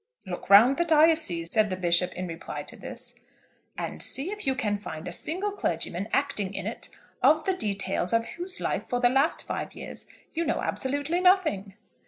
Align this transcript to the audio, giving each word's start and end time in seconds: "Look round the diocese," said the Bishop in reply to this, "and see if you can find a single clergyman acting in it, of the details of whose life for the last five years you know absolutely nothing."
"Look 0.25 0.49
round 0.49 0.77
the 0.77 0.83
diocese," 0.83 1.53
said 1.53 1.69
the 1.69 1.75
Bishop 1.75 2.11
in 2.13 2.25
reply 2.25 2.63
to 2.63 2.75
this, 2.75 3.19
"and 3.77 4.01
see 4.01 4.31
if 4.31 4.47
you 4.47 4.55
can 4.55 4.79
find 4.79 5.07
a 5.07 5.11
single 5.11 5.51
clergyman 5.51 6.07
acting 6.11 6.55
in 6.55 6.65
it, 6.65 6.89
of 7.21 7.45
the 7.45 7.53
details 7.53 8.11
of 8.11 8.25
whose 8.29 8.59
life 8.59 8.85
for 8.87 8.99
the 8.99 9.09
last 9.09 9.43
five 9.45 9.73
years 9.75 10.07
you 10.33 10.43
know 10.43 10.61
absolutely 10.63 11.21
nothing." 11.21 11.75